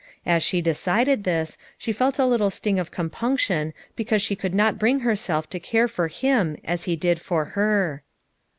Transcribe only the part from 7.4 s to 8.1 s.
her.